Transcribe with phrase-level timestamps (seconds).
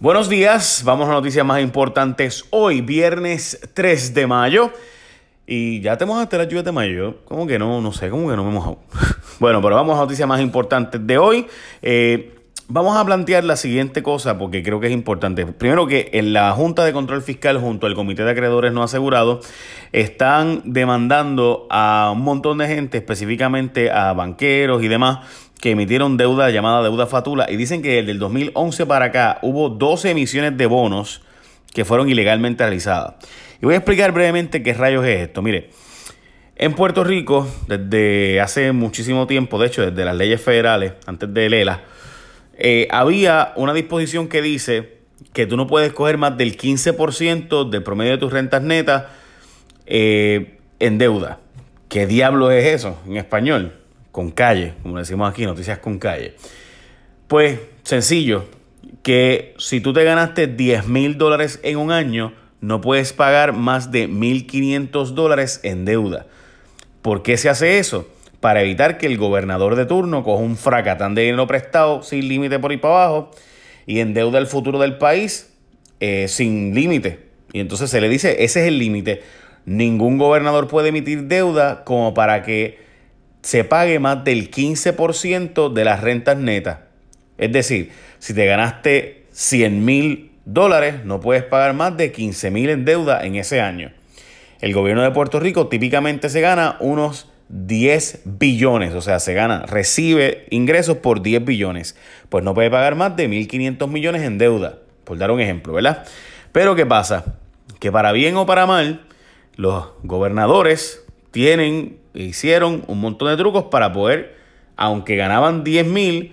[0.00, 4.72] Buenos días, vamos a noticias más importantes hoy, viernes 3 de mayo.
[5.46, 7.18] Y ya te mojaste la lluvia de mayo.
[7.26, 7.82] ¿Cómo que no?
[7.82, 8.76] No sé, ¿cómo que no me he
[9.40, 11.46] bueno, pero vamos a noticias más importantes de hoy.
[11.82, 12.34] Eh,
[12.66, 15.44] vamos a plantear la siguiente cosa porque creo que es importante.
[15.44, 19.46] Primero que en la Junta de Control Fiscal junto al Comité de Acreedores No Asegurados
[19.92, 26.50] están demandando a un montón de gente, específicamente a banqueros y demás, que emitieron deuda
[26.50, 30.66] llamada deuda fatula y dicen que desde el 2011 para acá hubo 12 emisiones de
[30.66, 31.22] bonos
[31.72, 33.14] que fueron ilegalmente realizadas.
[33.60, 35.42] Y voy a explicar brevemente qué rayos es esto.
[35.42, 35.70] Mire,
[36.56, 41.48] en Puerto Rico, desde hace muchísimo tiempo, de hecho desde las leyes federales, antes de
[41.48, 41.82] Lela,
[42.58, 44.98] eh, había una disposición que dice
[45.32, 49.04] que tú no puedes coger más del 15% del promedio de tus rentas netas
[49.86, 51.38] eh, en deuda.
[51.88, 53.79] ¿Qué diablo es eso en español?
[54.12, 56.34] Con calle, como decimos aquí, noticias con calle.
[57.28, 58.46] Pues sencillo,
[59.02, 63.90] que si tú te ganaste 10 mil dólares en un año, no puedes pagar más
[63.90, 66.26] de 1.500 dólares en deuda.
[67.02, 68.08] ¿Por qué se hace eso?
[68.40, 72.58] Para evitar que el gobernador de turno coja un fracatán de dinero prestado sin límite
[72.58, 73.30] por ahí para abajo
[73.86, 75.52] y endeuda el futuro del país
[76.00, 77.30] eh, sin límite.
[77.52, 79.22] Y entonces se le dice, ese es el límite.
[79.64, 82.78] Ningún gobernador puede emitir deuda como para que
[83.42, 86.78] se pague más del 15% de las rentas netas.
[87.38, 92.68] Es decir, si te ganaste 100 mil dólares, no puedes pagar más de 15 mil
[92.70, 93.92] en deuda en ese año.
[94.60, 99.64] El gobierno de Puerto Rico típicamente se gana unos 10 billones, o sea, se gana,
[99.66, 101.96] recibe ingresos por 10 billones.
[102.28, 106.06] Pues no puede pagar más de 1.500 millones en deuda, por dar un ejemplo, ¿verdad?
[106.52, 107.36] Pero ¿qué pasa?
[107.78, 109.00] Que para bien o para mal,
[109.56, 114.36] los gobernadores tienen hicieron un montón de trucos para poder,
[114.76, 116.32] aunque ganaban 10 mil,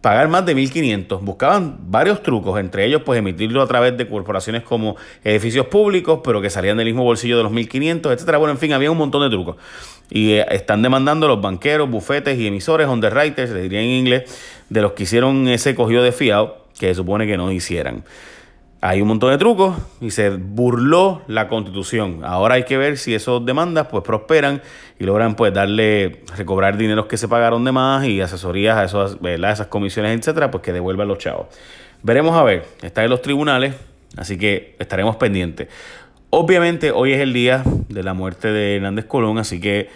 [0.00, 1.20] pagar más de 1.500.
[1.20, 6.40] Buscaban varios trucos, entre ellos pues emitirlo a través de corporaciones como edificios públicos, pero
[6.40, 8.38] que salían del mismo bolsillo de los 1.500, etcétera.
[8.38, 9.56] Bueno, en fin, había un montón de trucos.
[10.08, 14.38] Y eh, están demandando los banqueros, bufetes y emisores, underwriters, le diría en inglés,
[14.68, 18.04] de los que hicieron ese cogido de fiado que se supone que no hicieran.
[18.86, 22.20] Hay un montón de trucos y se burló la constitución.
[22.22, 24.62] Ahora hay que ver si esas demandas pues prosperan
[25.00, 29.66] y logran pues darle, recobrar dineros que se pagaron de más y asesorías a esas
[29.66, 31.48] comisiones, etcétera, pues que devuelvan los chavos.
[32.04, 33.74] Veremos a ver, está en los tribunales,
[34.16, 35.66] así que estaremos pendientes.
[36.30, 39.90] Obviamente hoy es el día de la muerte de Hernández Colón, así que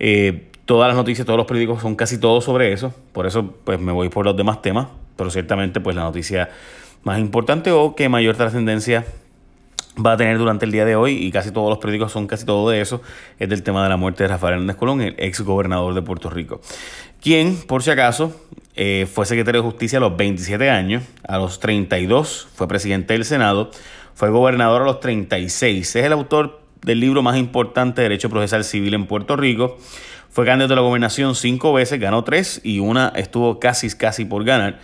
[0.00, 3.78] eh, todas las noticias, todos los periódicos son casi todos sobre eso, por eso pues
[3.78, 6.50] me voy por los demás temas, pero ciertamente pues la noticia
[7.04, 9.04] más importante o que mayor trascendencia
[10.04, 12.44] va a tener durante el día de hoy, y casi todos los periódicos son casi
[12.44, 13.00] todo de eso,
[13.38, 16.30] es del tema de la muerte de Rafael Hernández Colón, el ex gobernador de Puerto
[16.30, 16.60] Rico,
[17.22, 18.34] quien, por si acaso,
[18.74, 23.24] eh, fue secretario de Justicia a los 27 años, a los 32 fue presidente del
[23.24, 23.70] Senado,
[24.14, 28.64] fue gobernador a los 36, es el autor del libro más importante de Derecho Procesal
[28.64, 29.78] Civil en Puerto Rico,
[30.28, 34.42] fue candidato a la gobernación cinco veces, ganó tres y una estuvo casi, casi por
[34.42, 34.80] ganar.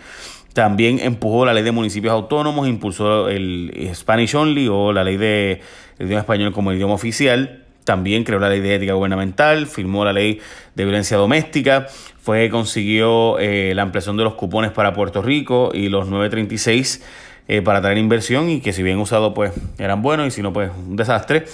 [0.53, 5.61] También empujó la ley de municipios autónomos, impulsó el Spanish Only o la ley de
[5.99, 7.63] idioma español como idioma oficial.
[7.85, 10.39] También creó la ley de ética gubernamental, firmó la ley
[10.75, 11.87] de violencia doméstica,
[12.21, 17.03] fue consiguió eh, la ampliación de los cupones para Puerto Rico y los 936
[17.47, 20.53] eh, para traer inversión y que si bien usado pues eran buenos y si no
[20.53, 21.45] pues un desastre.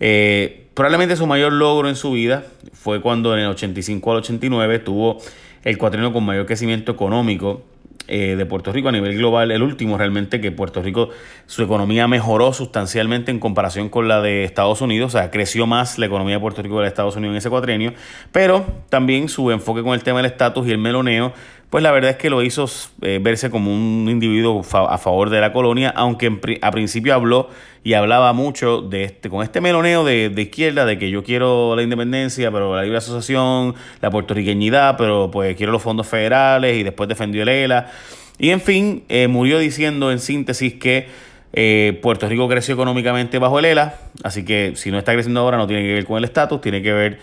[0.00, 4.78] Eh, probablemente su mayor logro en su vida fue cuando en el 85 al 89
[4.78, 5.18] tuvo
[5.64, 7.62] el cuatrienio con mayor crecimiento económico
[8.06, 11.10] eh, de Puerto Rico a nivel global, el último realmente que Puerto Rico,
[11.46, 15.98] su economía mejoró sustancialmente en comparación con la de Estados Unidos, o sea, creció más
[15.98, 17.94] la economía de Puerto Rico que la de Estados Unidos en ese cuatrienio,
[18.32, 21.32] pero también su enfoque con el tema del estatus y el meloneo
[21.74, 22.70] pues la verdad es que lo hizo
[23.02, 26.30] eh, verse como un individuo a favor de la colonia, aunque
[26.62, 27.50] a principio habló
[27.82, 31.82] y hablaba mucho de este, con este meloneo de, izquierda, de que yo quiero la
[31.82, 37.08] independencia, pero la libre asociación, la puertorriqueñidad, pero pues quiero los fondos federales y después
[37.08, 37.90] defendió el ELA.
[38.38, 41.08] Y en fin, eh, murió diciendo en síntesis que
[41.54, 45.56] eh, Puerto Rico creció económicamente bajo el ELA, así que si no está creciendo ahora
[45.56, 47.18] no tiene que ver con el estatus, tiene que ver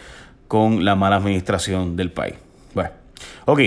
[0.50, 2.34] con la mala administración del país.
[2.74, 2.90] Bueno,
[3.46, 3.62] ok.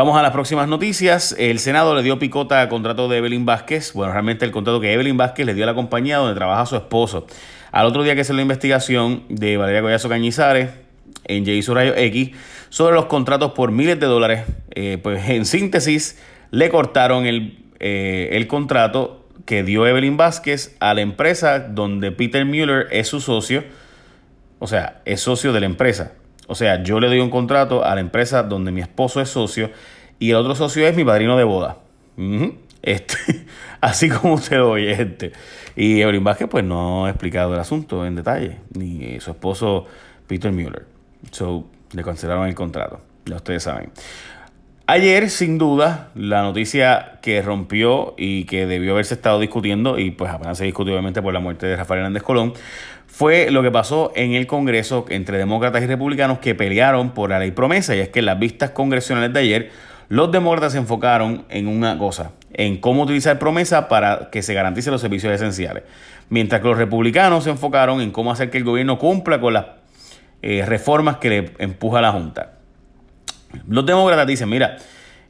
[0.00, 1.36] Vamos a las próximas noticias.
[1.38, 3.92] El Senado le dio picota al contrato de Evelyn Vázquez.
[3.92, 6.74] Bueno, realmente el contrato que Evelyn Vázquez le dio a la compañía donde trabaja su
[6.74, 7.26] esposo.
[7.70, 10.70] Al otro día que se la investigación de Valeria Collazo Cañizares
[11.24, 11.74] en J.
[11.74, 12.30] Rayo X
[12.70, 16.18] sobre los contratos por miles de dólares, eh, pues en síntesis
[16.50, 22.46] le cortaron el, eh, el contrato que dio Evelyn Vázquez a la empresa donde Peter
[22.46, 23.64] Mueller es su socio.
[24.60, 26.14] O sea, es socio de la empresa.
[26.50, 29.70] O sea, yo le doy un contrato a la empresa donde mi esposo es socio
[30.18, 31.76] y el otro socio es mi padrino de boda.
[32.82, 33.14] Este,
[33.80, 35.30] así como usted lo oye, gente.
[35.76, 39.86] Y Evelyn Vázquez, pues no ha explicado el asunto en detalle, ni su esposo
[40.26, 40.86] Peter Mueller.
[41.30, 43.92] So, le cancelaron el contrato, ya ustedes saben.
[44.92, 50.32] Ayer, sin duda, la noticia que rompió y que debió haberse estado discutiendo, y pues
[50.32, 52.54] apenas se discutió obviamente por la muerte de Rafael Hernández Colón,
[53.06, 57.38] fue lo que pasó en el Congreso entre demócratas y republicanos que pelearon por la
[57.38, 57.94] ley promesa.
[57.94, 59.70] Y es que en las vistas congresionales de ayer,
[60.08, 64.90] los demócratas se enfocaron en una cosa, en cómo utilizar promesa para que se garanticen
[64.92, 65.84] los servicios esenciales.
[66.30, 69.66] Mientras que los republicanos se enfocaron en cómo hacer que el gobierno cumpla con las
[70.42, 72.54] eh, reformas que le empuja la Junta.
[73.68, 74.76] Los demócratas dicen, mira,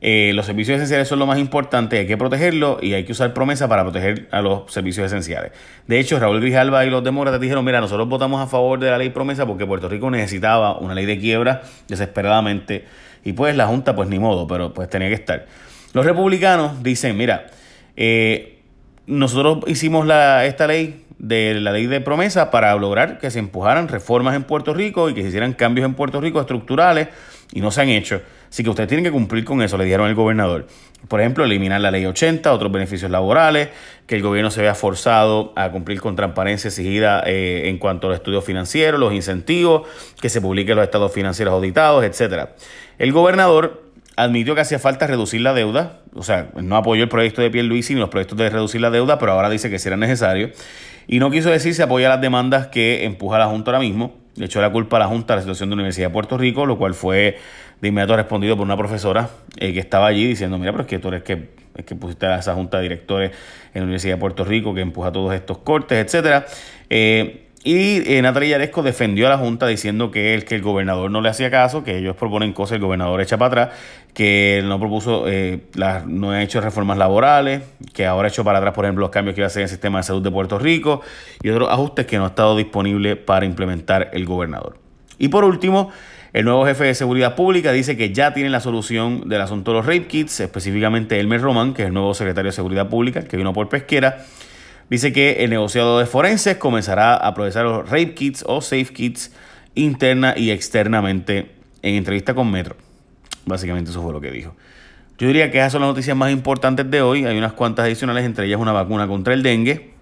[0.02, 3.34] eh, los servicios esenciales son lo más importante, hay que protegerlo y hay que usar
[3.34, 5.52] promesa para proteger a los servicios esenciales.
[5.86, 8.96] De hecho, Raúl Grijalva y los demócratas dijeron, mira, nosotros votamos a favor de la
[8.96, 12.86] ley promesa porque Puerto Rico necesitaba una ley de quiebra desesperadamente
[13.24, 15.46] y pues la Junta pues ni modo, pero pues tenía que estar.
[15.92, 17.48] Los republicanos dicen, mira,
[17.96, 18.60] eh,
[19.06, 23.88] nosotros hicimos la, esta ley de la ley de promesa para lograr que se empujaran
[23.88, 27.08] reformas en Puerto Rico y que se hicieran cambios en Puerto Rico estructurales
[27.52, 28.22] y no se han hecho.
[28.48, 30.66] Así que ustedes tienen que cumplir con eso, le dijeron al gobernador.
[31.08, 33.68] Por ejemplo, eliminar la ley 80, otros beneficios laborales,
[34.06, 38.10] que el gobierno se vea forzado a cumplir con transparencia exigida eh, en cuanto a
[38.10, 39.88] los estudios financieros, los incentivos,
[40.20, 42.54] que se publiquen los estados financieros auditados, etcétera.
[42.98, 43.84] El gobernador
[44.16, 47.94] admitió que hacía falta reducir la deuda, o sea, no apoyó el proyecto de Pierluisi
[47.94, 50.50] ni los proyectos de reducir la deuda, pero ahora dice que será necesario.
[51.06, 54.19] Y no quiso decir si apoya las demandas que empuja la Junta ahora mismo.
[54.36, 56.38] Le echó la culpa a la Junta de la situación de la Universidad de Puerto
[56.38, 57.38] Rico, lo cual fue
[57.80, 60.98] de inmediato respondido por una profesora eh, que estaba allí diciendo, mira, pero es que
[60.98, 63.30] tú eres que, es que pusiste a esa Junta de Directores
[63.74, 66.46] en la Universidad de Puerto Rico que empuja todos estos cortes, etcétera.
[66.88, 71.20] Eh, y eh, Natalia defendió a la Junta diciendo que el, que el gobernador no
[71.20, 73.78] le hacía caso, que ellos proponen cosas, el gobernador echa para atrás,
[74.14, 75.60] que no propuso, eh,
[76.06, 77.62] no ha hecho reformas laborales,
[77.92, 79.64] que ahora ha hecho para atrás, por ejemplo, los cambios que iba a hacer en
[79.64, 81.02] el sistema de salud de Puerto Rico
[81.42, 84.78] y otros ajustes que no ha estado disponible para implementar el gobernador.
[85.18, 85.90] Y por último,
[86.32, 89.76] el nuevo jefe de seguridad pública dice que ya tiene la solución del asunto de
[89.78, 93.36] los rape kits, específicamente Elmer Roman, que es el nuevo secretario de seguridad pública, que
[93.36, 94.24] vino por pesquera
[94.90, 99.32] Dice que el negociado de forenses comenzará a procesar los rape kits o safe kits
[99.76, 101.52] interna y externamente
[101.82, 102.76] en entrevista con Metro.
[103.46, 104.56] Básicamente eso fue lo que dijo.
[105.16, 107.24] Yo diría que esas son las noticias más importantes de hoy.
[107.24, 109.92] Hay unas cuantas adicionales, entre ellas una vacuna contra el dengue,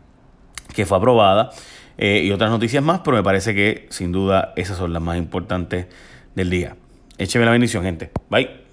[0.75, 1.51] que fue aprobada,
[1.99, 5.19] eh, y otras noticias más, pero me parece que sin duda esas son las más
[5.19, 5.87] importantes
[6.35, 6.77] del día.
[7.19, 8.11] Écheme la bendición, gente.
[8.31, 8.68] Bye.